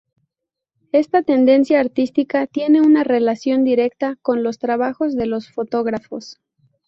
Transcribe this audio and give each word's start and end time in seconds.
Esta 0.93 1.21
tendencia 1.21 1.79
artística 1.79 2.47
tiene 2.47 2.81
una 2.81 3.03
relación 3.03 3.63
directa 3.63 4.15
con 4.23 4.41
los 4.41 4.57
trabajos 4.57 5.15
de 5.15 5.27
los 5.27 5.51
fotógrafos. 5.51 6.39